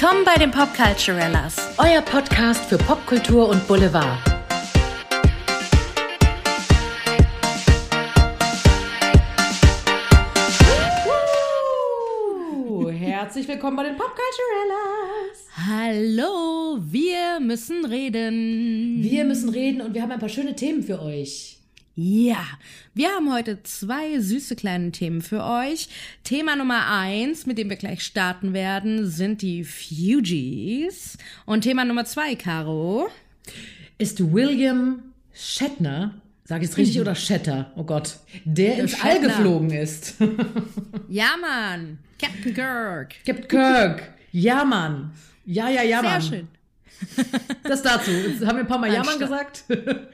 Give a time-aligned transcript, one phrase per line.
[0.00, 1.74] Willkommen bei den Popculturellas.
[1.76, 4.18] Euer Podcast für Popkultur und Boulevard.
[12.98, 15.48] Herzlich willkommen bei den Popculturellas.
[15.68, 19.02] Hallo, wir müssen reden.
[19.02, 21.59] Wir müssen reden und wir haben ein paar schöne Themen für euch.
[21.96, 22.46] Ja,
[22.94, 25.88] wir haben heute zwei süße kleine Themen für euch.
[26.24, 31.18] Thema Nummer eins, mit dem wir gleich starten werden, sind die Fugees.
[31.46, 33.08] Und Thema Nummer zwei, Caro.
[33.98, 35.02] Ist William
[35.34, 36.14] Shatner,
[36.44, 39.28] sage ich es richtig, oder Shatter, oh Gott, der ins All Shatner.
[39.28, 40.14] geflogen ist.
[41.08, 41.98] Ja, Mann.
[42.20, 43.16] Captain Kirk.
[43.26, 44.12] Captain Kirk.
[44.30, 45.10] Ja, Mann.
[45.44, 46.22] Ja, ja, ja, Sehr Mann.
[46.22, 46.48] schön.
[47.62, 48.10] Das dazu.
[48.10, 49.64] Jetzt haben wir ein paar Mal Ja, Sta- gesagt.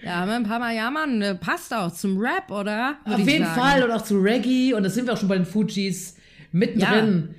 [0.05, 1.23] Ja, haben wir ein paar Mal, ja, Mann.
[1.23, 2.97] äh, Passt auch zum Rap, oder?
[3.05, 3.61] Würd Auf jeden sagen.
[3.61, 6.17] Fall und auch zu Reggae und das sind wir auch schon bei den Fujis
[6.53, 7.35] mittendrin.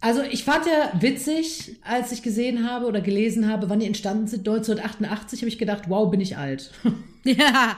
[0.00, 4.26] Also ich fand ja witzig, als ich gesehen habe oder gelesen habe, wann die entstanden
[4.26, 4.40] sind.
[4.48, 6.72] 1988 habe ich gedacht, wow, bin ich alt.
[7.24, 7.76] Ja,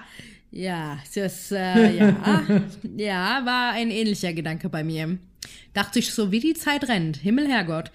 [0.51, 2.17] ja, das, äh, ja,
[2.97, 5.19] ja, war ein ähnlicher Gedanke bei mir.
[5.75, 7.19] Dachte ich so, wie die Zeit rennt.
[7.19, 7.91] Himmel, Herrgott.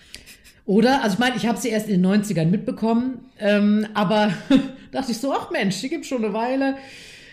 [0.70, 1.02] Oder?
[1.02, 4.32] Also ich meine, ich habe sie erst in den 90ern mitbekommen, ähm, aber
[4.92, 6.78] dachte ich so, ach Mensch, die gibt's schon eine Weile.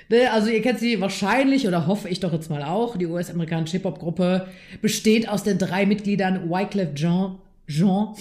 [0.09, 2.97] Ne, Also ihr kennt sie wahrscheinlich oder hoffe ich doch jetzt mal auch.
[2.97, 4.49] Die US-amerikanische Hip-Hop-Gruppe
[4.81, 7.37] besteht aus den drei Mitgliedern Wyclef Jean,
[7.69, 8.15] Jean,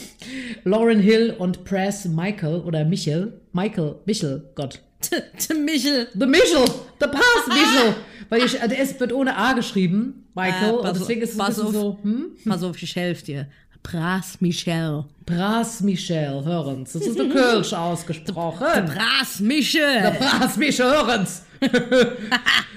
[0.65, 3.39] Lauren Hill und Press Michael oder Michel.
[3.53, 4.81] Michael, Michel, Gott.
[4.99, 6.09] T -t Michel.
[6.13, 6.65] The Michel,
[6.99, 7.95] the Pass Michel.
[8.27, 10.71] Weil ich, also es wird ohne A geschrieben, Michael.
[10.71, 11.71] Ah, und pass deswegen ist es pass auf.
[11.71, 12.31] so, hm?
[12.45, 13.47] Pass auf, ich helfe dir.
[13.85, 15.05] Pras Michel.
[15.27, 16.93] Bras Michel, hören's.
[16.93, 18.85] Das ist der Kölsch ausgesprochen.
[18.87, 20.01] Pras Michel.
[20.01, 21.43] Der Bras Michel, hören's.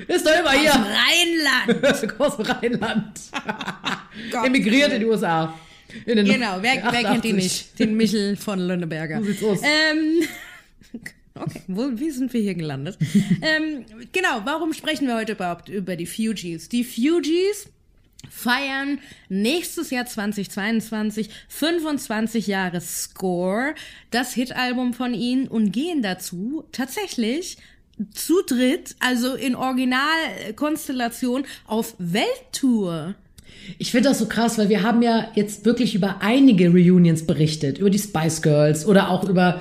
[0.07, 0.71] ist doch immer hier.
[0.73, 2.21] Rheinland.
[2.21, 3.21] Aus dem Rheinland.
[4.31, 4.47] Gott.
[4.47, 5.55] Emigriert in die USA.
[6.05, 7.43] In den Genau, wer, wer kennt ihn 88.
[7.43, 7.79] nicht?
[7.79, 9.21] Den Michel von Lönneberger.
[9.21, 9.61] So sieht's aus.
[9.63, 10.29] Ähm,
[11.35, 12.99] okay, wo, wie sind wir hier gelandet?
[13.41, 16.69] ähm, genau, warum sprechen wir heute überhaupt über die Fugees?
[16.69, 17.71] Die Fugees
[18.31, 18.99] feiern
[19.29, 23.75] nächstes Jahr 2022 25 Jahre Score,
[24.11, 27.59] das Hitalbum von ihnen und gehen dazu tatsächlich
[28.13, 33.15] zu dritt, also in Originalkonstellation auf Welttour.
[33.79, 37.79] Ich finde das so krass, weil wir haben ja jetzt wirklich über einige Reunions berichtet.
[37.79, 39.61] Über die Spice Girls oder auch über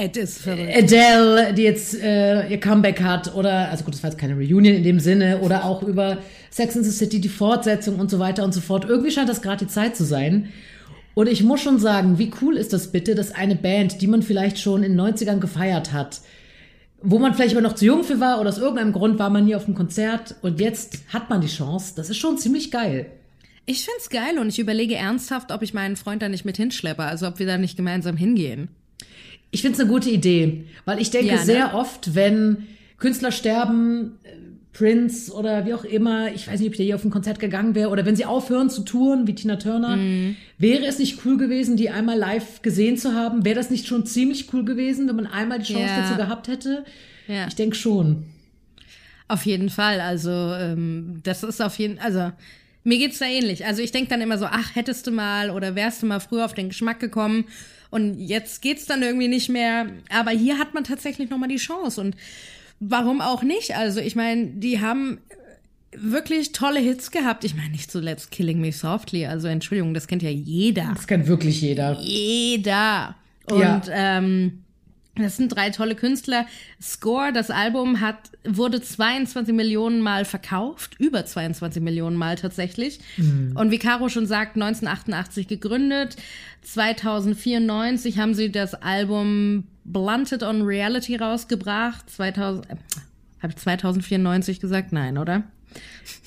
[0.00, 0.74] Es ist verrückt.
[0.74, 4.76] Adele, die jetzt äh, ihr Comeback hat, oder, also gut, das war jetzt keine Reunion
[4.76, 6.18] in dem Sinne, oder auch über
[6.50, 8.86] Sex and the City, die Fortsetzung und so weiter und so fort.
[8.88, 10.48] Irgendwie scheint das gerade die Zeit zu sein.
[11.14, 14.22] Und ich muss schon sagen, wie cool ist das bitte, dass eine Band, die man
[14.22, 16.20] vielleicht schon in den 90ern gefeiert hat,
[17.02, 19.46] wo man vielleicht aber noch zu jung für war oder aus irgendeinem Grund war man
[19.46, 23.06] hier auf dem Konzert und jetzt hat man die Chance, das ist schon ziemlich geil.
[23.66, 27.02] Ich find's geil und ich überlege ernsthaft, ob ich meinen Freund da nicht mit hinschleppe,
[27.02, 28.68] also ob wir da nicht gemeinsam hingehen.
[29.50, 31.44] Ich finde es eine gute Idee, weil ich denke Ja, ne?
[31.44, 32.66] sehr oft, wenn
[32.98, 34.28] Künstler sterben, äh,
[34.72, 37.74] Prince oder wie auch immer, ich weiß nicht, ob der hier auf ein Konzert gegangen
[37.74, 40.36] wäre, oder wenn sie aufhören zu touren, wie Tina Turner, Mhm.
[40.58, 43.44] wäre es nicht cool gewesen, die einmal live gesehen zu haben?
[43.44, 46.00] Wäre das nicht schon ziemlich cool gewesen, wenn man einmal die Chance Ja.
[46.02, 46.84] dazu gehabt hätte?
[47.26, 47.48] Ja.
[47.48, 48.24] Ich denke schon.
[49.26, 52.30] Auf jeden Fall, also ähm, das ist auf jeden also
[52.84, 53.66] mir geht's da ähnlich.
[53.66, 56.44] Also ich denk dann immer so, ach, hättest du mal oder wärst du mal früher
[56.44, 57.44] auf den Geschmack gekommen
[57.90, 59.86] und jetzt geht's dann irgendwie nicht mehr.
[60.10, 62.16] Aber hier hat man tatsächlich noch mal die Chance und
[62.80, 63.76] warum auch nicht?
[63.76, 65.18] Also ich meine, die haben
[65.92, 67.44] wirklich tolle Hits gehabt.
[67.44, 69.26] Ich meine, nicht zuletzt Killing Me Softly.
[69.26, 70.92] Also Entschuldigung, das kennt ja jeder.
[70.94, 71.98] Das kann wirklich jeder.
[72.00, 73.16] Jeder.
[73.50, 73.82] Und Ja.
[73.88, 74.62] ähm,
[75.16, 76.46] das sind drei tolle Künstler.
[76.80, 83.00] Score, das Album hat, wurde 22 Millionen Mal verkauft, über 22 Millionen Mal tatsächlich.
[83.54, 86.16] Und wie Caro schon sagt, 1988 gegründet.
[86.62, 92.08] 2094 haben sie das Album Blunted on Reality rausgebracht.
[92.08, 92.76] 2000, äh,
[93.42, 94.92] habe ich 2094 gesagt?
[94.92, 95.42] Nein, oder?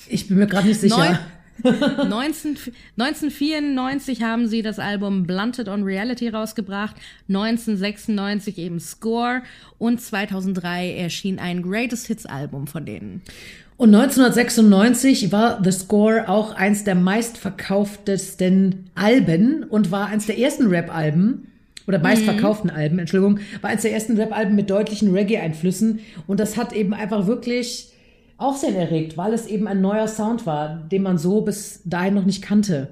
[0.08, 1.20] Ich bin mir gerade nicht sicher.
[1.62, 2.58] 19,
[2.98, 6.96] 1994 haben sie das Album Blunted on Reality rausgebracht,
[7.28, 9.42] 1996 eben Score
[9.78, 13.22] und 2003 erschien ein Greatest Hits Album von denen.
[13.76, 20.68] Und 1996 war The Score auch eins der meistverkauftesten Alben und war eins der ersten
[20.68, 21.48] Rap-Alben
[21.86, 26.72] oder meistverkauften Alben, Entschuldigung, war eins der ersten Rap-Alben mit deutlichen Reggae-Einflüssen und das hat
[26.72, 27.93] eben einfach wirklich
[28.36, 32.24] Aufsehen erregt, weil es eben ein neuer Sound war, den man so bis dahin noch
[32.24, 32.88] nicht kannte.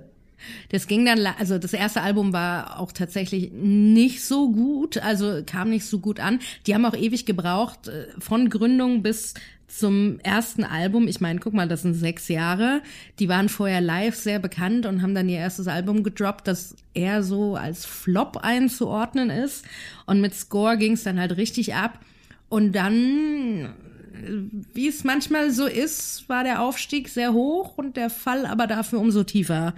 [0.71, 5.71] Das ging dann, also das erste Album war auch tatsächlich nicht so gut, also kam
[5.71, 6.41] nicht so gut an.
[6.67, 9.35] Die haben auch ewig gebraucht, äh, von Gründung bis
[9.69, 11.09] zum ersten Album.
[11.09, 12.83] Ich meine, guck mal, das sind sechs Jahre.
[13.19, 17.23] Die waren vorher live sehr bekannt und haben dann ihr erstes Album gedroppt, das eher
[17.23, 19.65] so als Flop einzuordnen ist.
[20.06, 22.00] Und mit Score ging es dann halt richtig ab.
[22.50, 23.73] Und dann
[24.73, 29.00] wie es manchmal so ist, war der Aufstieg sehr hoch und der Fall aber dafür
[29.00, 29.75] umso tiefer,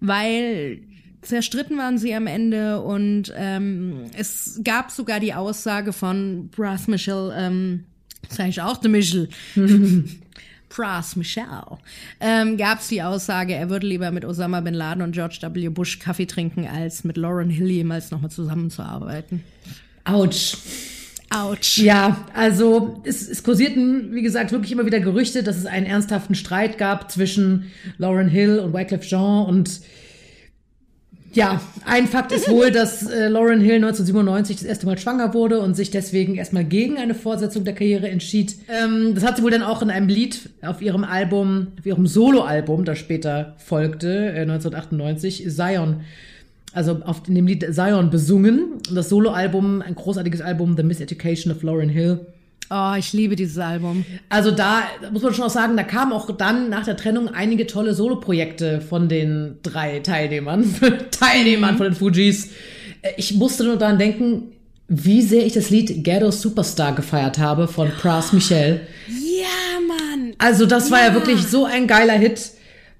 [0.00, 0.80] weil
[1.22, 7.32] zerstritten waren sie am Ende und ähm, es gab sogar die Aussage von Brass Michel,
[7.36, 7.84] ähm,
[8.28, 9.28] sag ich auch de Michel,
[10.68, 11.44] Brass Michel,
[12.20, 15.68] ähm, gab es die Aussage, er würde lieber mit Osama Bin Laden und George W.
[15.68, 19.42] Bush Kaffee trinken, als mit Lauren Hill jemals nochmal zusammenzuarbeiten.
[20.04, 20.56] Autsch.
[21.30, 21.78] Autsch.
[21.78, 26.34] Ja, also es, es kursierten, wie gesagt, wirklich immer wieder Gerüchte, dass es einen ernsthaften
[26.34, 29.80] Streit gab zwischen Lauren Hill und Wyclef Jean und
[31.32, 35.60] ja, ein Fakt ist wohl, dass äh, Lauren Hill 1997 das erste Mal schwanger wurde
[35.60, 38.56] und sich deswegen erstmal gegen eine Fortsetzung der Karriere entschied.
[38.68, 42.08] Ähm, das hat sie wohl dann auch in einem Lied auf ihrem Album, auf ihrem
[42.08, 46.00] Soloalbum, das später folgte, äh, 1998, Zion,
[46.72, 48.78] also auf in dem Lied Zion besungen.
[48.94, 52.20] Das Soloalbum, ein großartiges Album, The Miseducation of Lauren Hill.
[52.72, 54.04] Oh, ich liebe dieses Album.
[54.28, 54.82] Also da
[55.12, 58.80] muss man schon auch sagen, da kamen auch dann nach der Trennung einige tolle Soloprojekte
[58.80, 60.64] von den drei Teilnehmern,
[61.10, 62.50] Teilnehmern von den Fujis.
[63.02, 64.52] Äh, Ich musste nur daran denken,
[64.86, 68.82] wie sehr ich das Lied Ghetto Superstar gefeiert habe von Pras Michel.
[69.08, 70.34] Ja, Mann.
[70.38, 71.14] Also das war ja Ja.
[71.14, 72.52] wirklich so ein geiler Hit.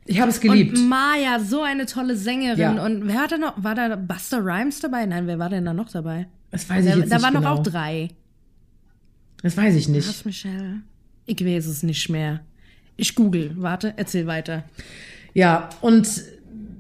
[0.07, 0.77] Ich habe es geliebt.
[0.77, 2.59] Und Maya, so eine tolle Sängerin.
[2.59, 2.85] Ja.
[2.85, 3.63] Und wer hat da noch?
[3.63, 5.07] War da Buster Rhymes dabei?
[5.07, 6.27] Nein, wer war denn da noch dabei?
[6.51, 7.51] Das weiß ich Da, jetzt da nicht waren genau.
[7.51, 8.09] noch auch drei.
[9.43, 10.09] Das weiß ich nicht.
[10.09, 10.83] Was, Michelle?
[11.27, 12.41] Ich weiß es nicht mehr.
[12.97, 13.53] Ich google.
[13.57, 14.65] Warte, erzähl weiter.
[15.33, 16.09] Ja, und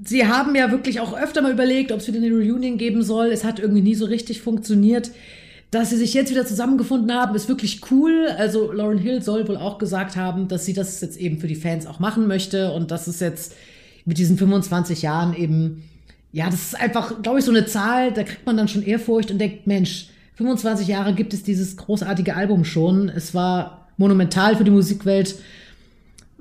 [0.04, 3.28] sie haben ja wirklich auch öfter mal überlegt, ob es wieder eine Reunion geben soll.
[3.28, 5.10] Es hat irgendwie nie so richtig funktioniert.
[5.70, 8.26] Dass sie sich jetzt wieder zusammengefunden haben, ist wirklich cool.
[8.36, 11.54] Also Lauren Hill soll wohl auch gesagt haben, dass sie das jetzt eben für die
[11.54, 13.54] Fans auch machen möchte und dass es jetzt
[14.04, 15.84] mit diesen 25 Jahren eben,
[16.32, 19.30] ja, das ist einfach, glaube ich, so eine Zahl, da kriegt man dann schon Ehrfurcht
[19.30, 23.08] und denkt, Mensch, 25 Jahre gibt es dieses großartige Album schon.
[23.08, 25.36] Es war monumental für die Musikwelt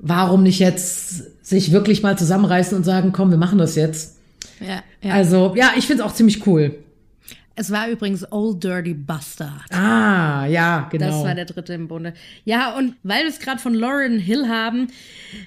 [0.00, 4.16] warum nicht jetzt sich wirklich mal zusammenreißen und sagen, komm, wir machen das jetzt.
[4.60, 5.14] Ja, ja.
[5.14, 6.78] Also, ja, ich finde es auch ziemlich cool.
[7.60, 9.70] Es war übrigens Old Dirty Bastard.
[9.70, 11.06] Ah, ja, genau.
[11.08, 12.14] Das war der dritte im Bunde.
[12.46, 14.88] Ja, und weil wir es gerade von Lauren Hill haben,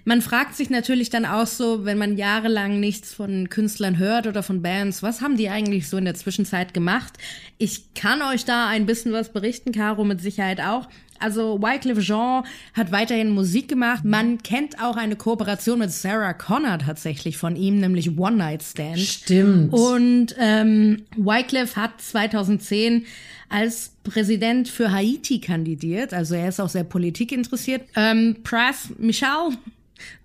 [0.06, 4.44] man fragt sich natürlich dann auch so, wenn man jahrelang nichts von Künstlern hört oder
[4.44, 7.13] von Bands, was haben die eigentlich so in der Zwischenzeit gemacht?
[7.57, 10.88] Ich kann euch da ein bisschen was berichten, Caro mit Sicherheit auch.
[11.23, 12.43] Also Wycliffe Jean
[12.73, 14.03] hat weiterhin Musik gemacht.
[14.03, 18.99] Man kennt auch eine Kooperation mit Sarah Connor tatsächlich von ihm, nämlich One Night Stand.
[18.99, 19.71] Stimmt.
[19.73, 23.05] Und ähm, Wycliffe hat 2010
[23.47, 26.13] als Präsident für Haiti kandidiert.
[26.13, 27.83] Also er ist auch sehr Politik interessiert.
[27.95, 29.51] Ähm, Pras Michel,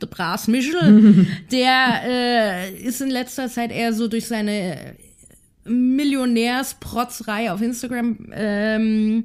[0.00, 4.96] der Pras Michel, der äh, ist in letzter Zeit eher so durch seine
[5.64, 9.24] Millionärsprotzerei auf Instagram ähm,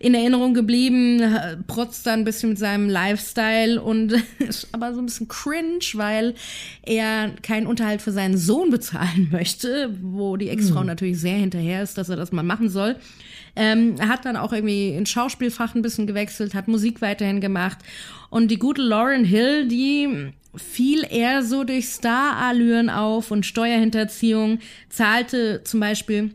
[0.00, 5.00] in Erinnerung geblieben, äh, protzt da ein bisschen mit seinem Lifestyle und ist aber so
[5.00, 6.34] ein bisschen cringe, weil
[6.82, 11.98] er keinen Unterhalt für seinen Sohn bezahlen möchte, wo die Ex-Frau natürlich sehr hinterher ist,
[11.98, 12.96] dass er das mal machen soll.
[13.54, 17.78] Ähm, er hat dann auch irgendwie ins Schauspielfach ein bisschen gewechselt, hat Musik weiterhin gemacht.
[18.30, 25.62] Und die gute Lauren Hill, die fiel eher so durch Star-Allüren auf und Steuerhinterziehung, zahlte
[25.64, 26.30] zum Beispiel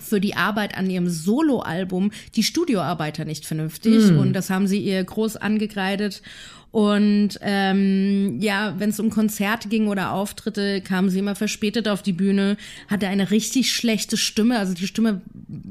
[0.00, 4.10] für die Arbeit an ihrem Soloalbum die Studioarbeiter nicht vernünftig.
[4.18, 6.22] Und das haben sie ihr groß angekreidet.
[6.70, 12.02] Und ähm, ja, wenn es um Konzerte ging oder Auftritte, kam sie immer verspätet auf
[12.02, 12.56] die Bühne,
[12.88, 15.20] hatte eine richtig schlechte Stimme, also die Stimme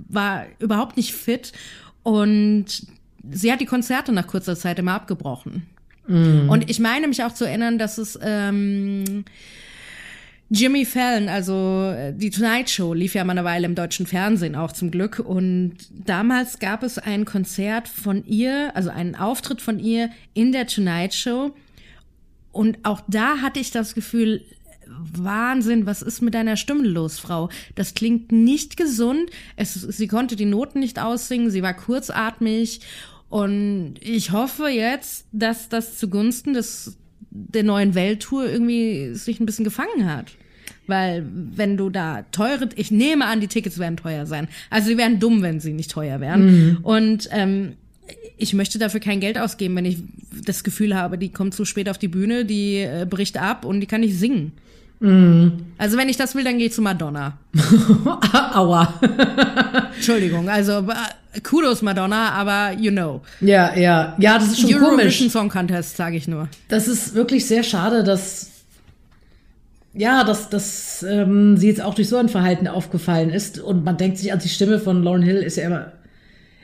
[0.09, 1.53] war überhaupt nicht fit.
[2.03, 2.65] Und
[3.31, 5.65] sie hat die Konzerte nach kurzer Zeit immer abgebrochen.
[6.49, 9.23] Und ich meine mich auch zu erinnern, dass es ähm,
[10.53, 14.57] Jimmy Fallon, also äh, die Tonight Show, lief ja mal eine Weile im deutschen Fernsehen
[14.57, 15.19] auch zum Glück.
[15.19, 20.67] Und damals gab es ein Konzert von ihr, also einen Auftritt von ihr in der
[20.67, 21.55] Tonight Show.
[22.51, 24.43] Und auch da hatte ich das Gefühl,
[24.87, 27.47] Wahnsinn, was ist mit deiner Stimme los, Frau?
[27.75, 29.29] Das klingt nicht gesund.
[29.55, 32.81] Es, sie konnte die Noten nicht aussingen, sie war kurzatmig.
[33.29, 36.97] Und ich hoffe jetzt, dass das zugunsten des,
[37.29, 40.33] der neuen Welttour irgendwie sich ein bisschen gefangen hat.
[40.87, 44.47] Weil wenn du da teure, ich nehme an, die Tickets werden teuer sein.
[44.69, 46.77] Also sie wären dumm, wenn sie nicht teuer wären.
[46.83, 47.73] Und ähm,
[48.37, 49.97] ich möchte dafür kein Geld ausgeben, wenn ich
[50.45, 53.79] das Gefühl habe, die kommt zu spät auf die Bühne, die äh, bricht ab und
[53.79, 54.53] die kann nicht singen.
[55.79, 57.39] Also wenn ich das will, dann gehe ich zu Madonna.
[58.53, 58.93] Aua.
[59.95, 63.21] Entschuldigung, also äh, Kudos Madonna, aber you know.
[63.39, 64.15] Ja, ja.
[64.19, 65.31] Ja, das ist schon Eurovision komisch.
[65.31, 66.49] Song Contest, sage ich nur.
[66.67, 68.51] Das ist wirklich sehr schade, dass
[69.93, 73.59] ja, dass, dass ähm, sie jetzt auch durch so ein Verhalten aufgefallen ist.
[73.59, 75.91] Und man denkt sich, also die Stimme von Lauren Hill ist ja immer,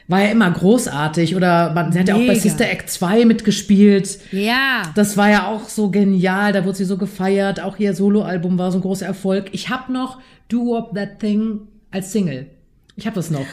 [0.07, 1.35] war ja immer großartig.
[1.35, 2.39] Oder man, sie hat ja auch bei Mega.
[2.39, 4.19] Sister Act 2 mitgespielt.
[4.31, 4.83] Ja.
[4.95, 7.59] Das war ja auch so genial, da wurde sie so gefeiert.
[7.59, 9.49] Auch ihr Soloalbum war so ein großer Erfolg.
[9.51, 12.47] Ich habe noch Do Up That Thing als Single.
[12.95, 13.45] Ich habe das noch.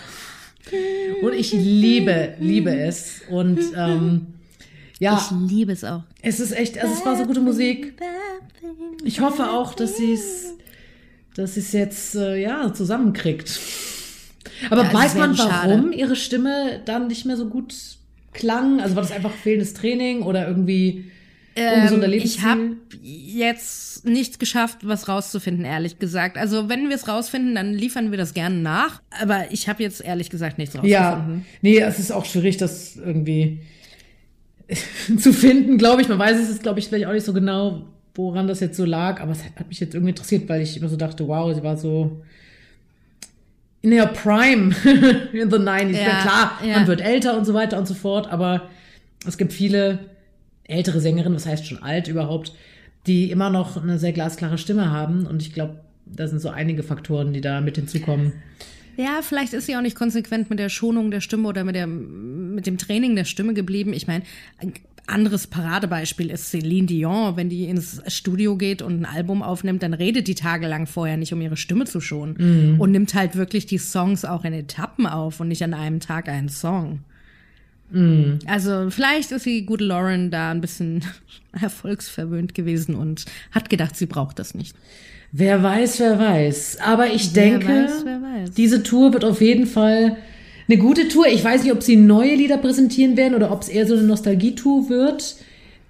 [1.23, 3.23] Und ich liebe, liebe es.
[3.29, 4.34] Und ähm,
[5.05, 6.03] ja, Ich liebe es auch.
[6.23, 7.95] es ist echt, also es war so gute Musik.
[9.05, 10.55] Ich hoffe auch, dass sie es,
[11.37, 13.61] dass jetzt äh, ja zusammenkriegt.
[14.71, 15.51] Aber Ja, also weiß man, schade.
[15.71, 17.75] warum ihre Stimme dann nicht mehr so gut
[18.33, 18.81] klang?
[18.81, 21.05] Also war das einfach fehlendes Training oder irgendwie
[21.57, 22.77] ungesunder Ähm, ich habe
[23.23, 26.37] jetzt nicht geschafft, was rauszufinden, ehrlich gesagt.
[26.37, 29.01] Also wenn wir es rausfinden, dann liefern wir das gerne nach.
[29.23, 31.47] Aber ich habe jetzt ehrlich gesagt nichts ja, rausgefunden.
[31.63, 33.61] nee, es ist auch schwierig, das irgendwie
[35.19, 36.09] zu finden, glaube ich.
[36.09, 38.85] Man weiß es ist, glaube ich, vielleicht auch nicht so genau, woran das jetzt so
[38.85, 41.63] lag, aber es hat mich jetzt irgendwie interessiert, weil ich immer so dachte, wow, sie
[41.63, 42.23] war so
[43.83, 44.75] in der Prime
[45.33, 45.93] in the 90s.
[45.93, 46.77] Ja, Ja, klar, ja.
[46.79, 48.71] man wird älter und so weiter und so fort, aber
[49.27, 49.99] es gibt viele
[50.65, 52.53] ältere Sängerinnen, was heißt schon alt überhaupt,
[53.07, 56.83] die immer noch eine sehr glasklare Stimme haben und ich glaube, da sind so einige
[56.83, 58.33] Faktoren, die da mit hinzukommen.
[58.97, 61.87] Ja, vielleicht ist sie auch nicht konsequent mit der Schonung der Stimme oder mit, der,
[61.87, 63.93] mit dem Training der Stimme geblieben.
[63.93, 64.25] Ich meine,
[64.59, 64.75] ein
[65.07, 67.37] anderes Paradebeispiel ist Celine Dion.
[67.37, 71.33] Wenn die ins Studio geht und ein Album aufnimmt, dann redet die tagelang vorher nicht,
[71.33, 72.37] um ihre Stimme zu schonen.
[72.79, 76.29] Und nimmt halt wirklich die Songs auch in Etappen auf und nicht an einem Tag
[76.29, 77.01] einen Song.
[78.47, 81.05] Also vielleicht ist die gute Lauren da ein bisschen
[81.61, 84.75] erfolgsverwöhnt gewesen und hat gedacht, sie braucht das nicht.
[85.31, 86.79] Wer weiß, wer weiß.
[86.81, 88.51] Aber ich Wer denke, weiß, weiß.
[88.53, 90.17] diese Tour wird auf jeden Fall
[90.69, 91.27] eine gute Tour.
[91.27, 94.05] Ich weiß nicht, ob sie neue Lieder präsentieren werden oder ob es eher so eine
[94.05, 95.37] Nostalgie-Tour wird.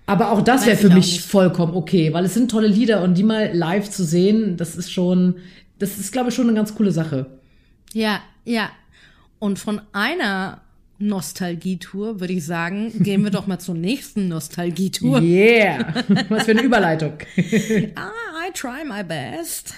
[0.06, 3.22] Aber auch das wäre für mich vollkommen okay, weil es sind tolle Lieder und die
[3.22, 5.36] mal live zu sehen, das ist schon,
[5.78, 7.26] das ist, glaube ich, schon eine ganz coole Sache.
[7.94, 8.68] Ja, ja.
[9.38, 10.60] Und von einer
[10.98, 15.20] Nostalgietour würde ich sagen, gehen wir doch mal zur nächsten Nostalgietour.
[15.20, 16.04] Yeah!
[16.28, 17.14] Was für eine Überleitung.
[17.96, 19.74] Ah, I try my best.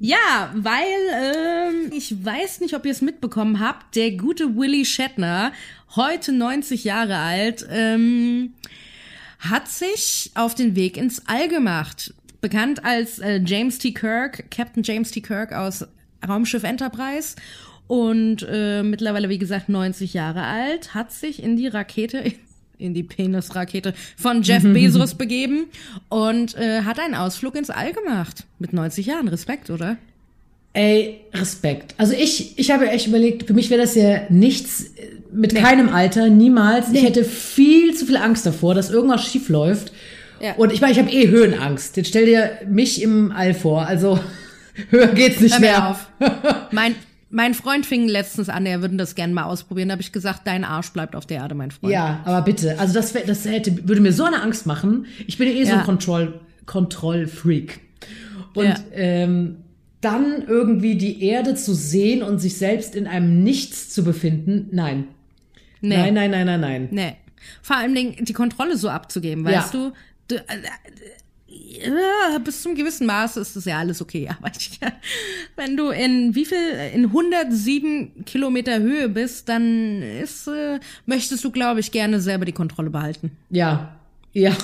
[0.00, 0.84] Ja, weil
[1.14, 5.52] ähm, ich weiß nicht, ob ihr es mitbekommen habt, der gute Willy Shatner,
[5.94, 8.54] heute 90 Jahre alt, ähm,
[9.38, 12.14] hat sich auf den Weg ins All gemacht.
[12.40, 13.92] Bekannt als äh, James T.
[13.92, 15.20] Kirk, Captain James T.
[15.20, 15.84] Kirk aus
[16.26, 17.36] Raumschiff Enterprise.
[17.88, 22.24] Und äh, mittlerweile, wie gesagt, 90 Jahre alt, hat sich in die Rakete,
[22.78, 25.66] in die Penisrakete von Jeff Bezos begeben
[26.08, 28.44] und äh, hat einen Ausflug ins All gemacht.
[28.58, 29.28] Mit 90 Jahren.
[29.28, 29.96] Respekt, oder?
[30.72, 31.94] Ey, Respekt.
[31.96, 35.88] Also ich, ich habe echt überlegt, für mich wäre das ja nichts äh, mit keinem
[35.88, 36.92] Alter, niemals.
[36.92, 39.92] Ich hätte viel zu viel Angst davor, dass irgendwas schief läuft.
[40.40, 40.54] Ja.
[40.56, 41.96] Und ich meine, ich habe eh Höhenangst.
[41.96, 43.86] Jetzt stell dir mich im All vor.
[43.86, 44.18] Also
[44.90, 45.90] höher geht's nicht Hör mehr.
[45.90, 46.10] auf.
[46.72, 46.94] mein,
[47.30, 49.88] mein Freund fing letztens an, er würde das gerne mal ausprobieren.
[49.88, 51.92] Da habe ich gesagt, dein Arsch bleibt auf der Erde, mein Freund.
[51.92, 52.78] Ja, aber bitte.
[52.78, 55.06] Also das, wär, das hätte, würde mir so eine Angst machen.
[55.26, 55.78] Ich bin ja eh so Ja.
[55.80, 57.80] ein Kontroll, Kontrollfreak.
[58.54, 58.76] Und Ja.
[58.92, 59.56] ähm,
[60.00, 65.08] dann irgendwie die Erde zu sehen und sich selbst in einem Nichts zu befinden, nein.
[65.80, 65.96] Nee.
[65.96, 66.88] Nein, nein, nein, nein, nein.
[66.90, 67.16] Nee.
[67.62, 69.58] Vor allem Dingen, die Kontrolle so abzugeben, Ja.
[69.58, 69.92] weißt du?
[70.28, 70.36] du
[71.80, 74.28] äh, bis zum gewissen Maß ist das ja alles okay.
[74.38, 74.78] Aber ich,
[75.56, 76.58] wenn du in wie viel,
[76.94, 82.52] in 107 Kilometer Höhe bist, dann ist, äh, möchtest du, glaube ich, gerne selber die
[82.52, 83.32] Kontrolle behalten.
[83.50, 83.96] Ja,
[84.32, 84.56] ja.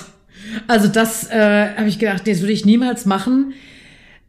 [0.67, 3.53] Also das äh, habe ich gedacht, das würde ich niemals machen.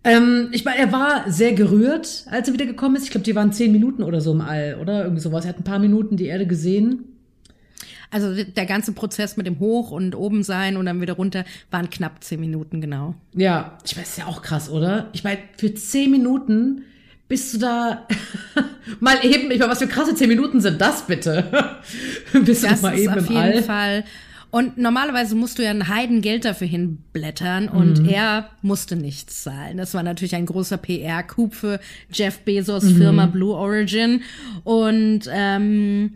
[0.05, 3.05] Ähm, ich meine, er war sehr gerührt, als er wiedergekommen ist.
[3.05, 5.03] Ich glaube, die waren zehn Minuten oder so im All, oder?
[5.03, 5.45] Irgendwie sowas.
[5.45, 7.14] Er hat ein paar Minuten die Erde gesehen.
[8.15, 11.91] Also der ganze Prozess mit dem Hoch und oben sein und dann wieder runter waren
[11.91, 13.17] knapp zehn Minuten, genau.
[13.35, 15.09] Ja, ich meine, ist ja auch krass, oder?
[15.13, 16.83] Ich meine, für zehn Minuten
[17.27, 18.07] bist du da
[19.01, 21.79] mal eben, ich meine, was für krasse zehn Minuten sind das bitte?
[22.45, 23.63] bist du Das mal ist eben auf im jeden All?
[23.65, 24.05] Fall.
[24.53, 28.09] Und normalerweise musst du ja ein Heidengeld dafür hinblättern und Mhm.
[28.09, 29.77] er musste nichts zahlen.
[29.79, 31.81] Das war natürlich ein großer PR-Coup für
[32.13, 32.97] Jeff Bezos Mhm.
[32.97, 34.23] Firma Blue Origin.
[34.63, 36.13] Und ähm,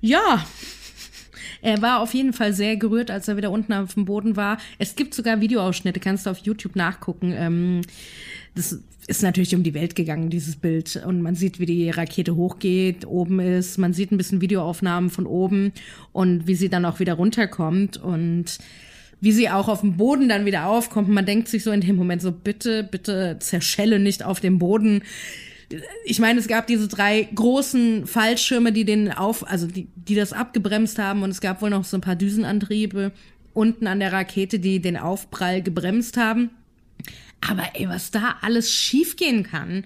[0.00, 0.44] ja,
[1.66, 4.58] er war auf jeden Fall sehr gerührt, als er wieder unten auf dem Boden war.
[4.78, 7.34] Es gibt sogar Videoausschnitte, kannst du auf YouTube nachgucken.
[7.36, 7.80] Ähm,
[8.54, 11.02] das ist natürlich um die Welt gegangen, dieses Bild.
[11.04, 13.78] Und man sieht, wie die Rakete hochgeht, oben ist.
[13.78, 15.72] Man sieht ein bisschen Videoaufnahmen von oben
[16.12, 17.96] und wie sie dann auch wieder runterkommt.
[17.96, 18.58] Und
[19.20, 21.08] wie sie auch auf dem Boden dann wieder aufkommt.
[21.08, 25.02] Man denkt sich so in dem Moment so, bitte, bitte zerschelle nicht auf dem Boden.
[26.04, 30.32] Ich meine, es gab diese drei großen Fallschirme, die den auf, also die, die das
[30.32, 33.12] abgebremst haben und es gab wohl noch so ein paar Düsenantriebe
[33.52, 36.50] unten an der Rakete, die den Aufprall gebremst haben.
[37.48, 39.84] Aber ey, was da alles schiefgehen kann.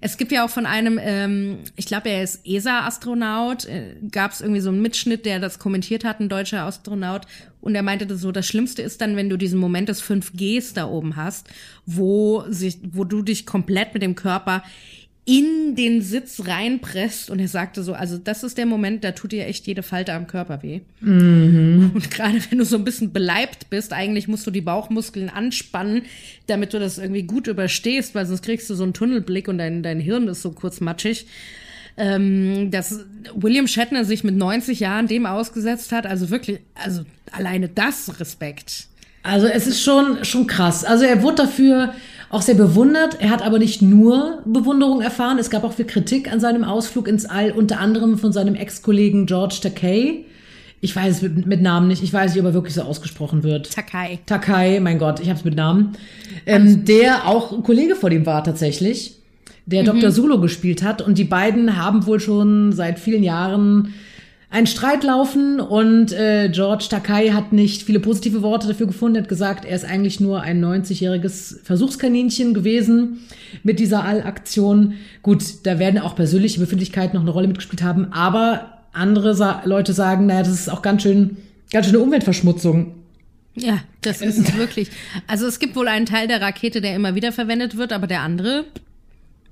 [0.00, 4.40] Es gibt ja auch von einem, ähm, ich glaube, er ist ESA-Astronaut, äh, gab es
[4.40, 7.22] irgendwie so einen Mitschnitt, der das kommentiert hat, ein deutscher Astronaut.
[7.60, 10.74] Und er meinte das so, das Schlimmste ist dann, wenn du diesen Moment des 5Gs
[10.74, 11.48] da oben hast,
[11.84, 14.62] wo sich, wo du dich komplett mit dem Körper
[15.26, 19.32] in den Sitz reinpresst und er sagte so, also das ist der Moment, da tut
[19.32, 20.80] dir echt jede Falte am Körper weh.
[21.00, 21.92] Mhm.
[21.94, 26.02] Und gerade wenn du so ein bisschen beleibt bist, eigentlich musst du die Bauchmuskeln anspannen,
[26.46, 29.82] damit du das irgendwie gut überstehst, weil sonst kriegst du so einen Tunnelblick und dein,
[29.82, 31.26] dein Hirn ist so kurz matschig.
[31.96, 37.68] Ähm, dass William Shatner sich mit 90 Jahren dem ausgesetzt hat, also wirklich, also alleine
[37.68, 38.86] das Respekt.
[39.22, 40.84] Also es ist schon, schon krass.
[40.84, 41.94] Also er wurde dafür
[42.30, 43.20] auch sehr bewundert.
[43.20, 45.38] Er hat aber nicht nur Bewunderung erfahren.
[45.38, 49.26] Es gab auch viel Kritik an seinem Ausflug ins All, unter anderem von seinem Ex-Kollegen
[49.26, 50.24] George Takei.
[50.80, 52.02] Ich weiß es mit, mit, Namen nicht.
[52.02, 53.70] Ich weiß nicht, ob er wirklich so ausgesprochen wird.
[53.72, 54.20] Takai.
[54.24, 55.92] Takai, mein Gott, ich habe es mit Namen.
[56.46, 59.16] Ähm, der auch ein Kollege vor dem war tatsächlich,
[59.66, 59.86] der mhm.
[59.86, 60.10] Dr.
[60.10, 61.02] Solo gespielt hat.
[61.02, 63.92] Und die beiden haben wohl schon seit vielen Jahren
[64.50, 69.28] einen Streit laufen und äh, George Takai hat nicht viele positive Worte dafür gefunden, hat
[69.28, 73.20] gesagt, er ist eigentlich nur ein 90-jähriges Versuchskaninchen gewesen
[73.62, 74.94] mit dieser Allaktion.
[75.22, 79.92] Gut, da werden auch persönliche Befindlichkeiten noch eine Rolle mitgespielt haben, aber andere Sa Leute
[79.92, 81.36] sagen, naja, das ist auch ganz schön,
[81.72, 82.96] ganz schöne Umweltverschmutzung.
[83.54, 84.90] Ja, das ist es wirklich.
[85.28, 88.22] Also es gibt wohl einen Teil der Rakete, der immer wieder verwendet wird, aber der
[88.22, 88.64] andere,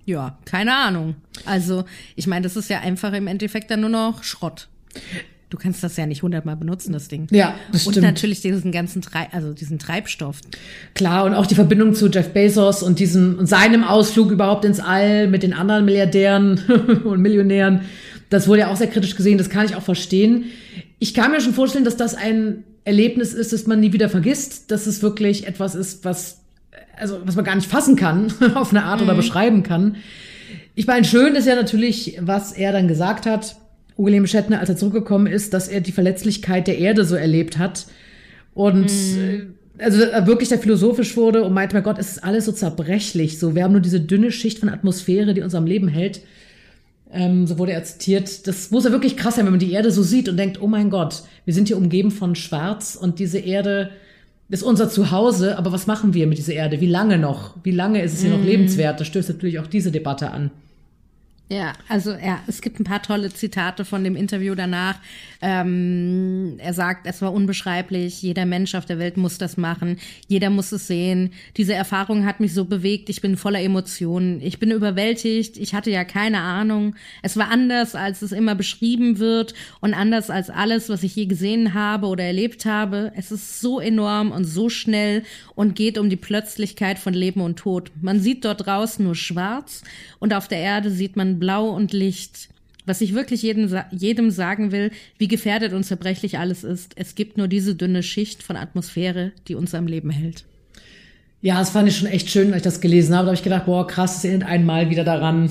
[0.04, 1.14] ja, keine Ahnung.
[1.44, 1.84] Also
[2.16, 4.66] ich meine, das ist ja einfach im Endeffekt dann nur noch Schrott.
[5.50, 7.26] Du kannst das ja nicht hundertmal benutzen, das Ding.
[7.30, 7.98] Ja, das stimmt.
[7.98, 10.40] Und natürlich diesen ganzen Treib, also diesen Treibstoff.
[10.94, 15.26] Klar, und auch die Verbindung zu Jeff Bezos und diesem seinem Ausflug überhaupt ins All
[15.26, 16.58] mit den anderen Milliardären
[17.04, 17.82] und Millionären.
[18.28, 20.44] Das wurde ja auch sehr kritisch gesehen, das kann ich auch verstehen.
[20.98, 24.70] Ich kann mir schon vorstellen, dass das ein Erlebnis ist, das man nie wieder vergisst,
[24.70, 26.42] dass es wirklich etwas ist, was,
[26.98, 29.06] also, was man gar nicht fassen kann, auf eine Art mhm.
[29.06, 29.96] oder beschreiben kann.
[30.74, 33.56] Ich meine, schön ist ja natürlich, was er dann gesagt hat
[33.98, 37.86] William Shatner, als er zurückgekommen ist, dass er die Verletzlichkeit der Erde so erlebt hat.
[38.54, 39.54] Und mm.
[39.78, 43.38] also wirklich der philosophisch wurde und meinte, mein Gott, es ist alles so zerbrechlich.
[43.38, 46.22] So, wir haben nur diese dünne Schicht von Atmosphäre, die uns am Leben hält.
[47.10, 48.46] Ähm, so wurde er zitiert.
[48.46, 50.66] Das muss ja wirklich krass sein, wenn man die Erde so sieht und denkt, oh
[50.68, 53.90] mein Gott, wir sind hier umgeben von Schwarz und diese Erde
[54.50, 56.80] ist unser Zuhause, aber was machen wir mit dieser Erde?
[56.80, 57.56] Wie lange noch?
[57.64, 58.32] Wie lange ist es hier mm.
[58.32, 58.46] noch mhm.
[58.46, 59.00] lebenswert?
[59.00, 60.50] Das stößt natürlich auch diese Debatte an.
[61.50, 64.96] Ja, also ja, es gibt ein paar tolle Zitate von dem Interview danach.
[65.40, 70.50] Ähm, er sagt, es war unbeschreiblich, jeder Mensch auf der Welt muss das machen, jeder
[70.50, 71.32] muss es sehen.
[71.56, 75.90] Diese Erfahrung hat mich so bewegt, ich bin voller Emotionen, ich bin überwältigt, ich hatte
[75.90, 76.96] ja keine Ahnung.
[77.22, 81.24] Es war anders, als es immer beschrieben wird und anders als alles, was ich je
[81.24, 83.10] gesehen habe oder erlebt habe.
[83.16, 85.22] Es ist so enorm und so schnell
[85.54, 87.90] und geht um die Plötzlichkeit von Leben und Tod.
[88.02, 89.82] Man sieht dort draußen nur schwarz
[90.18, 92.48] und auf der Erde sieht man Blau und Licht.
[92.86, 96.92] Was ich wirklich jedem, jedem sagen will, wie gefährdet und zerbrechlich alles ist.
[96.96, 100.44] Es gibt nur diese dünne Schicht von Atmosphäre, die uns am Leben hält.
[101.40, 103.26] Ja, das fand ich schon echt schön, als ich das gelesen habe.
[103.26, 105.50] Da habe ich gedacht, boah, krass, es erinnert einmal wieder daran,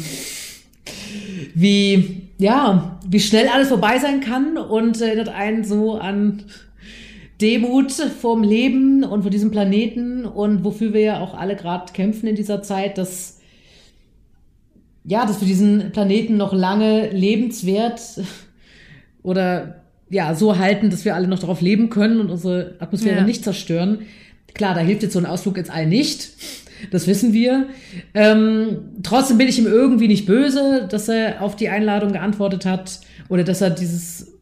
[1.53, 6.43] wie, ja, wie schnell alles vorbei sein kann und erinnert einen so an
[7.39, 12.27] Demut vorm Leben und vor diesem Planeten und wofür wir ja auch alle gerade kämpfen
[12.27, 13.36] in dieser Zeit, dass
[15.07, 18.01] ja, dass wir diesen Planeten noch lange lebenswert
[19.23, 23.23] oder ja, so halten, dass wir alle noch darauf leben können und unsere Atmosphäre ja.
[23.23, 23.99] nicht zerstören.
[24.53, 26.29] Klar, da hilft jetzt so ein Ausflug ins All nicht.
[26.91, 27.67] Das wissen wir.
[28.13, 33.01] Ähm, trotzdem bin ich ihm irgendwie nicht böse, dass er auf die Einladung geantwortet hat
[33.29, 34.33] oder dass er dieses,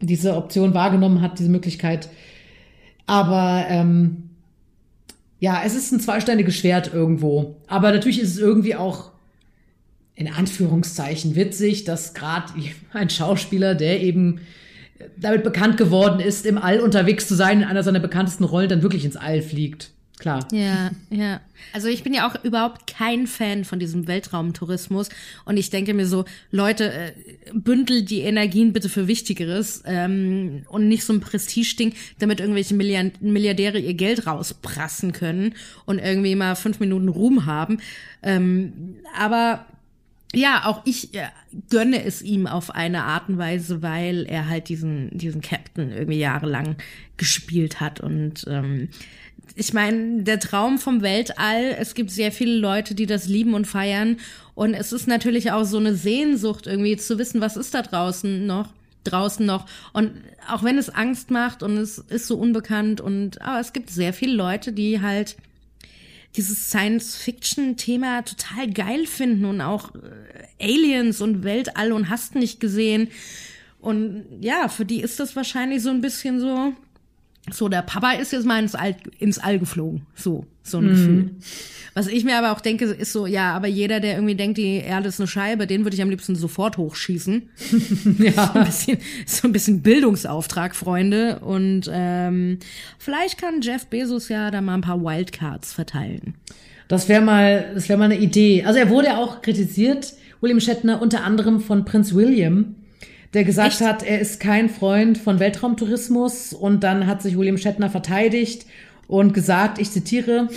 [0.00, 2.08] diese Option wahrgenommen hat, diese Möglichkeit.
[3.06, 4.30] Aber ähm,
[5.40, 7.56] ja, es ist ein zweiständiges Schwert irgendwo.
[7.66, 9.12] Aber natürlich ist es irgendwie auch
[10.18, 12.52] in Anführungszeichen witzig, dass gerade
[12.92, 14.40] ein Schauspieler, der eben
[15.16, 18.82] damit bekannt geworden ist, im All unterwegs zu sein, in einer seiner bekanntesten Rollen, dann
[18.82, 19.92] wirklich ins All fliegt.
[20.18, 20.48] Klar.
[20.50, 21.40] Ja, ja.
[21.72, 25.10] Also ich bin ja auch überhaupt kein Fan von diesem Weltraumtourismus
[25.44, 27.12] und ich denke mir so, Leute, äh,
[27.52, 33.78] bündel die Energien bitte für Wichtigeres ähm, und nicht so ein Prestigeding, damit irgendwelche Milliardäre
[33.78, 35.54] ihr Geld rausprassen können
[35.86, 37.78] und irgendwie mal fünf Minuten Ruhm haben.
[38.24, 39.66] Ähm, aber
[40.34, 41.28] ja, auch ich äh,
[41.70, 46.18] gönne es ihm auf eine Art und Weise, weil er halt diesen, diesen Captain irgendwie
[46.18, 46.76] jahrelang
[47.16, 48.00] gespielt hat.
[48.00, 48.90] Und ähm,
[49.54, 53.66] ich meine, der Traum vom Weltall, es gibt sehr viele Leute, die das lieben und
[53.66, 54.18] feiern.
[54.54, 58.46] Und es ist natürlich auch so eine Sehnsucht, irgendwie zu wissen, was ist da draußen
[58.46, 58.68] noch
[59.04, 59.66] draußen noch.
[59.92, 60.12] Und
[60.50, 64.12] auch wenn es Angst macht und es ist so unbekannt und aber es gibt sehr
[64.12, 65.36] viele Leute, die halt
[66.36, 73.08] dieses Science-Fiction-Thema total geil finden und auch äh, Aliens und Weltall und hast nicht gesehen.
[73.80, 76.72] Und ja, für die ist das wahrscheinlich so ein bisschen so,
[77.50, 80.06] so der Papa ist jetzt mal ins All, ins All geflogen.
[80.14, 80.88] So, so ein mhm.
[80.90, 81.30] Gefühl.
[81.94, 84.76] Was ich mir aber auch denke, ist so, ja, aber jeder, der irgendwie denkt, die
[84.76, 87.48] Erde ist eine Scheibe, den würde ich am liebsten sofort hochschießen.
[88.18, 88.32] ja.
[88.32, 91.40] So ein, bisschen, so ein bisschen Bildungsauftrag, Freunde.
[91.40, 92.58] Und ähm,
[92.98, 96.34] vielleicht kann Jeff Bezos ja da mal ein paar Wildcards verteilen.
[96.86, 98.64] Das wäre mal, das wäre mal eine Idee.
[98.64, 102.76] Also er wurde ja auch kritisiert, William Shatner, unter anderem von Prinz William,
[103.34, 103.80] der gesagt Echt?
[103.80, 106.52] hat, er ist kein Freund von Weltraumtourismus.
[106.52, 108.66] Und dann hat sich William Shatner verteidigt
[109.06, 110.48] und gesagt, ich zitiere,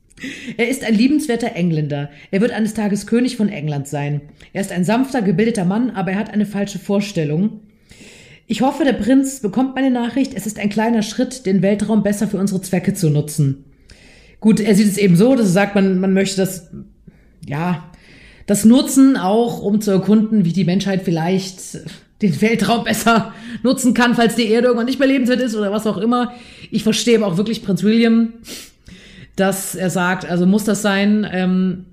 [0.56, 2.10] er ist ein liebenswerter Engländer.
[2.30, 4.22] Er wird eines Tages König von England sein.
[4.52, 7.60] Er ist ein sanfter, gebildeter Mann, aber er hat eine falsche Vorstellung.
[8.46, 10.34] Ich hoffe, der Prinz bekommt meine Nachricht.
[10.34, 13.64] Es ist ein kleiner Schritt, den Weltraum besser für unsere Zwecke zu nutzen.
[14.40, 16.70] Gut, er sieht es eben so, dass er sagt, man, man möchte das,
[17.46, 17.90] ja,
[18.46, 21.80] das nutzen auch, um zu erkunden, wie die Menschheit vielleicht
[22.26, 23.32] den Weltraum besser
[23.62, 26.32] nutzen kann, falls die Erde irgendwann nicht mehr lebenswert ist oder was auch immer.
[26.70, 28.34] Ich verstehe aber auch wirklich Prinz William
[29.36, 31.28] dass er sagt, also muss das sein.
[31.30, 31.86] Ähm,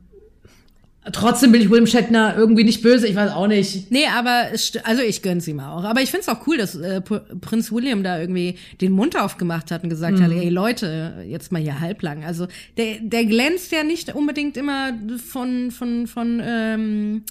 [1.13, 3.89] Trotzdem bin ich William Shatner irgendwie nicht böse, ich weiß auch nicht.
[3.89, 4.49] Nee, aber
[4.83, 5.83] also ich gönn's ihm auch.
[5.83, 9.81] Aber ich find's auch cool, dass äh, Prinz William da irgendwie den Mund aufgemacht hat
[9.81, 10.23] und gesagt mhm.
[10.23, 12.23] hat, ey Leute, jetzt mal hier halblang.
[12.23, 12.45] Also
[12.77, 14.93] der, der glänzt ja nicht unbedingt immer
[15.27, 17.23] von, von, von ähm,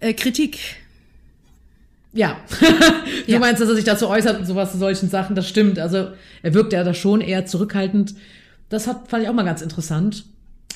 [0.00, 0.58] äh, Kritik.
[2.12, 2.38] Ja.
[3.26, 3.38] du ja.
[3.38, 5.78] meinst, dass er sich dazu äußert und sowas zu solchen Sachen, das stimmt.
[5.78, 6.08] Also
[6.42, 8.14] er wirkt ja da schon eher zurückhaltend.
[8.68, 10.24] Das hat, fand ich auch mal ganz interessant.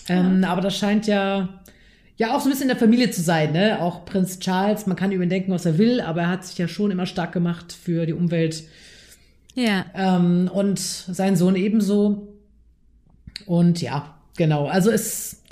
[0.09, 1.61] Ähm, Aber das scheint ja,
[2.17, 3.81] ja auch so ein bisschen in der Familie zu sein, ne?
[3.81, 6.59] Auch Prinz Charles, man kann über ihn denken, was er will, aber er hat sich
[6.59, 8.65] ja schon immer stark gemacht für die Umwelt.
[9.55, 9.87] Ja.
[9.95, 12.29] Ähm, und sein Sohn ebenso.
[13.47, 14.67] Und ja, genau.
[14.67, 15.43] Also es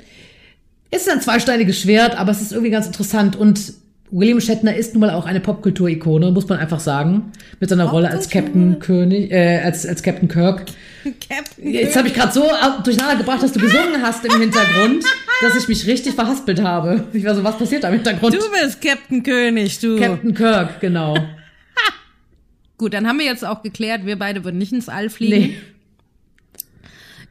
[0.91, 3.37] ist ein zweisteiniges Schwert, aber es ist irgendwie ganz interessant.
[3.37, 3.75] Und
[4.13, 7.33] William Shatner ist nun mal auch eine Popkultur-Ikone, muss man einfach sagen.
[7.61, 10.67] Mit seiner Rolle als Captain König, äh, als, als Captain Kirk.
[11.05, 12.45] Captain Jetzt habe ich gerade so
[12.83, 15.05] durcheinander gebracht, dass du gesungen hast im Hintergrund,
[15.43, 17.05] dass ich mich richtig verhaspelt habe.
[17.13, 18.35] Ich war so, was passiert da im Hintergrund?
[18.35, 19.97] Du bist Captain König, du.
[19.97, 21.17] Captain Kirk, genau.
[22.79, 25.37] Gut, dann haben wir jetzt auch geklärt, wir beide würden nicht ins All fliegen.
[25.37, 25.57] Nee.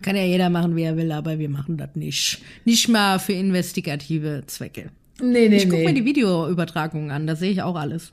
[0.01, 2.39] Kann ja jeder machen, wie er will, aber wir machen das nicht.
[2.63, 4.91] Nicht mal für investigative Zwecke.
[5.21, 5.87] Nee, nee, ich gucke nee.
[5.87, 8.11] mir die Videoübertragung an, da sehe ich auch alles.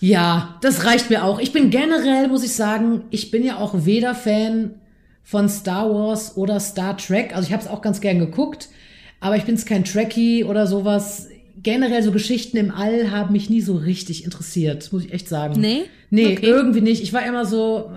[0.00, 1.40] Ja, das reicht mir auch.
[1.40, 4.74] Ich bin generell, muss ich sagen, ich bin ja auch weder Fan
[5.24, 7.34] von Star Wars oder Star Trek.
[7.34, 8.68] Also ich habe es auch ganz gern geguckt,
[9.20, 11.28] aber ich bin es kein Trekkie oder sowas.
[11.60, 15.60] Generell so Geschichten im All haben mich nie so richtig interessiert, muss ich echt sagen.
[15.60, 15.82] Nee?
[16.10, 16.46] Nee, okay.
[16.46, 17.02] irgendwie nicht.
[17.02, 17.90] Ich war immer so,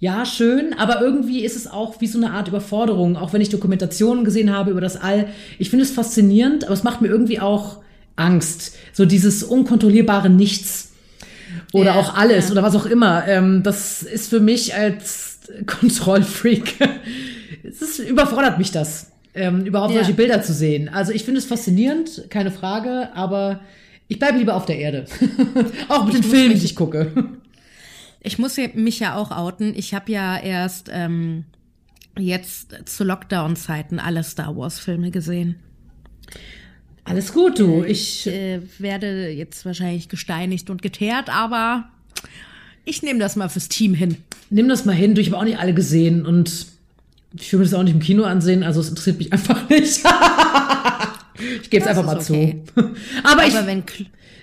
[0.00, 3.48] ja, schön, aber irgendwie ist es auch wie so eine Art Überforderung, auch wenn ich
[3.48, 5.26] Dokumentationen gesehen habe über das All.
[5.58, 7.78] Ich finde es faszinierend, aber es macht mir irgendwie auch
[8.14, 8.76] Angst.
[8.92, 10.92] So dieses unkontrollierbare Nichts
[11.72, 12.52] oder ja, auch alles ja.
[12.52, 13.26] oder was auch immer.
[13.26, 16.74] Ähm, das ist für mich als Kontrollfreak,
[17.64, 20.00] es ist, überfordert mich das, ähm, überhaupt ja.
[20.00, 20.88] solche Bilder zu sehen.
[20.88, 23.60] Also ich finde es faszinierend, keine Frage, aber
[24.06, 25.06] ich bleibe lieber auf der Erde.
[25.88, 27.12] auch mit ich den Filmen, die ich gucke.
[28.20, 29.74] Ich muss mich ja auch outen.
[29.76, 31.44] Ich habe ja erst ähm,
[32.18, 35.56] jetzt zu Lockdown-Zeiten alle Star Wars-Filme gesehen.
[37.04, 37.82] Alles gut, du.
[37.82, 41.88] Äh, ich äh, werde jetzt wahrscheinlich gesteinigt und geteert, aber
[42.84, 44.16] ich nehme das mal fürs Team hin.
[44.50, 45.14] Nimm das mal hin.
[45.14, 46.66] Du, ich habe auch nicht alle gesehen und
[47.34, 50.02] ich will mir das auch nicht im Kino ansehen, also es interessiert mich einfach nicht.
[51.62, 52.62] ich gebe es einfach mal okay.
[52.74, 52.80] zu.
[53.22, 53.84] aber, aber ich, wenn,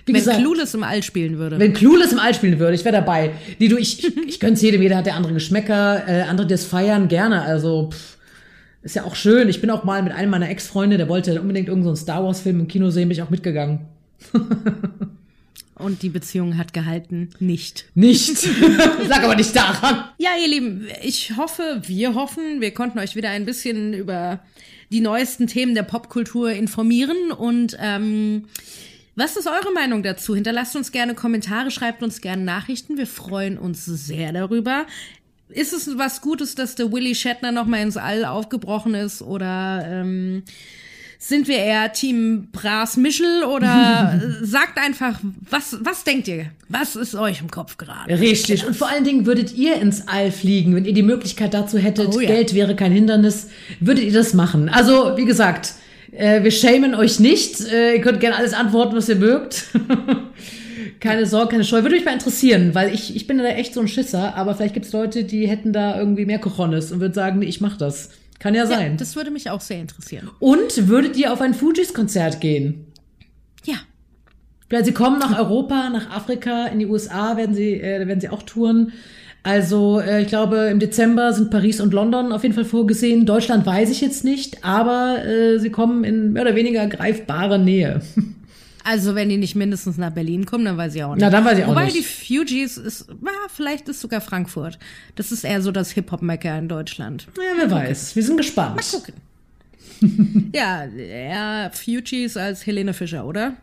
[0.06, 1.58] wie wenn gesagt, Clueless im All spielen würde.
[1.58, 3.32] Wenn Clueless im All spielen würde, ich wäre dabei.
[3.58, 6.54] Die du, ich, ich, ich gönn's jedem, jeder hat der andere Geschmäcker, äh, andere, die
[6.54, 7.42] das feiern, gerne.
[7.42, 8.16] Also, pff,
[8.82, 9.48] ist ja auch schön.
[9.48, 12.60] Ich bin auch mal mit einem meiner Ex-Freunde, der wollte unbedingt irgendeinen so Star Wars-Film
[12.60, 13.80] im Kino sehen, bin ich auch mitgegangen.
[15.74, 17.86] Und die Beziehung hat gehalten, nicht.
[17.94, 18.36] Nicht.
[19.08, 20.04] Sag aber nicht daran.
[20.18, 24.40] Ja, ihr Lieben, ich hoffe, wir hoffen, wir konnten euch wieder ein bisschen über
[24.90, 28.44] die neuesten Themen der Popkultur informieren und ähm,
[29.16, 30.34] was ist eure Meinung dazu?
[30.34, 32.98] Hinterlasst uns gerne Kommentare, schreibt uns gerne Nachrichten.
[32.98, 34.86] Wir freuen uns sehr darüber.
[35.48, 39.86] Ist es was Gutes, dass der Willy Shatner noch mal ins All aufgebrochen ist oder
[39.88, 40.42] ähm,
[41.18, 46.50] Sind wir eher Team Bras Michel oder sagt einfach, was, was denkt ihr?
[46.68, 48.18] Was ist euch im Kopf gerade?
[48.20, 48.66] Richtig.
[48.66, 52.08] Und vor allen Dingen würdet ihr ins All fliegen, wenn ihr die Möglichkeit dazu hättet,
[52.14, 52.28] Oh ja.
[52.28, 53.48] Geld wäre kein Hindernis,
[53.80, 54.68] würdet ihr das machen?
[54.68, 55.74] Also, wie gesagt,
[56.12, 57.60] äh, wir shamen euch nicht.
[57.72, 59.66] Äh, ihr könnt gerne alles antworten, was ihr mögt.
[61.00, 61.82] keine Sorge, keine Scheu.
[61.82, 64.74] Würde mich mal interessieren, weil ich, ich bin da echt so ein Schisser, aber vielleicht
[64.74, 67.76] gibt es Leute, die hätten da irgendwie mehr Cojones und würden sagen, nee, ich mach
[67.76, 68.10] das.
[68.38, 68.96] Kann ja Ja, sein.
[68.98, 70.30] das würde mich auch sehr interessieren.
[70.40, 72.86] und würdet ihr auf ein Fujis-Konzert gehen?
[73.64, 73.76] Ja.
[74.68, 78.28] Weil sie kommen nach Europa, nach Afrika, in die USA werden sie, äh, werden sie
[78.28, 78.92] auch touren.
[79.46, 83.26] Also äh, ich glaube, im Dezember sind Paris und London auf jeden Fall vorgesehen.
[83.26, 88.00] Deutschland weiß ich jetzt nicht, aber äh, sie kommen in mehr oder weniger greifbare Nähe.
[88.88, 91.20] Also wenn die nicht mindestens nach Berlin kommen, dann weiß ich auch nicht.
[91.20, 91.96] Na, dann weiß ich auch Wobei nicht.
[91.96, 94.78] die Fugees ist, na, vielleicht ist sogar Frankfurt.
[95.16, 97.26] Das ist eher so das Hip-Hop-Mecker in Deutschland.
[97.36, 98.14] Ja, wer weiß.
[98.14, 98.80] Wir sind gespannt.
[98.92, 100.50] Gucken.
[100.54, 103.54] ja, eher Fugees als Helene Fischer, oder?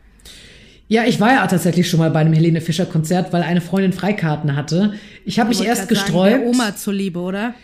[0.93, 3.93] Ja, ich war ja tatsächlich schon mal bei einem Helene Fischer Konzert, weil eine Freundin
[3.93, 4.93] Freikarten hatte.
[5.25, 7.56] Ich habe mich Wollte erst grad sagen, der Oma zuliebe, oder?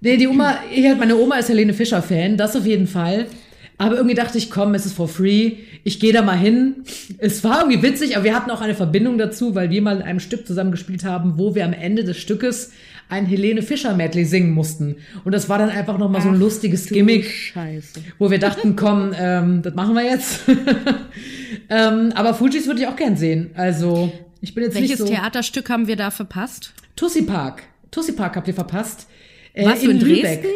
[0.00, 3.26] Nee, die Oma, ich, halt, meine Oma ist Helene Fischer-Fan, das auf jeden Fall.
[3.76, 5.56] Aber irgendwie dachte ich, komm, es ist for free.
[5.84, 6.76] Ich gehe da mal hin.
[7.18, 10.02] Es war irgendwie witzig, aber wir hatten auch eine Verbindung dazu, weil wir mal in
[10.02, 12.72] einem Stück zusammen gespielt haben, wo wir am Ende des Stückes
[13.10, 14.96] ein Helene Fischer Medley singen mussten.
[15.24, 18.00] Und das war dann einfach nochmal so ein lustiges Gimmick, Scheiße.
[18.18, 20.40] wo wir dachten, komm, ähm, das machen wir jetzt.
[21.68, 23.50] ähm, aber Fujis würde ich auch gern sehen.
[23.54, 25.06] Also, ich bin jetzt Welches nicht so.
[25.06, 26.72] Theaterstück haben wir da verpasst?
[26.96, 27.62] Tussi Park.
[27.90, 29.06] Tussi Park habt ihr verpasst.
[29.54, 30.22] Äh, Warst du in Lübeck.
[30.42, 30.48] Dresden?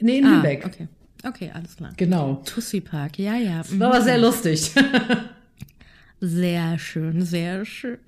[0.00, 0.64] Nee, in Ah, Lübeck.
[0.66, 0.88] okay.
[1.26, 1.92] Okay, alles klar.
[1.96, 2.42] Genau.
[2.44, 3.62] Tussi Park, ja, ja.
[3.68, 3.80] mhm.
[3.80, 4.70] War aber sehr lustig.
[6.20, 7.98] Sehr schön, sehr schön.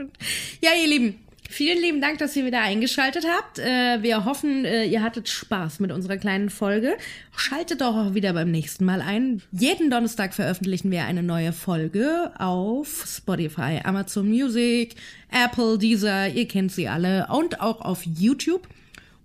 [0.61, 1.15] Ja, ihr Lieben,
[1.51, 3.59] vielen lieben Dank, dass ihr wieder eingeschaltet habt.
[3.59, 6.97] Äh, wir hoffen, äh, ihr hattet Spaß mit unserer kleinen Folge.
[7.37, 9.43] Schaltet doch auch wieder beim nächsten Mal ein.
[9.53, 14.95] Jeden Donnerstag veröffentlichen wir eine neue Folge auf Spotify, Amazon Music,
[15.31, 18.67] Apple, Deezer, ihr kennt sie alle und auch auf YouTube.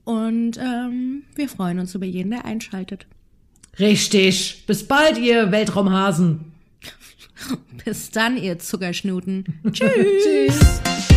[0.03, 3.05] Und ähm, wir freuen uns über jeden, der einschaltet.
[3.79, 4.65] Richtig.
[4.67, 6.51] Bis bald, ihr Weltraumhasen.
[7.85, 9.45] Bis dann, ihr Zuckerschnuten.
[9.71, 9.89] Tschüss.
[10.23, 11.14] Tschüss.